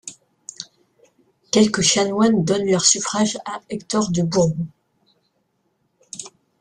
Quelques 1.51 1.81
chanoines 1.83 2.43
donnent 2.43 2.65
leur 2.65 2.83
suffrage 2.83 3.37
à 3.45 3.61
Hector 3.69 4.09
de 4.09 4.23
Bourbon. 4.23 4.65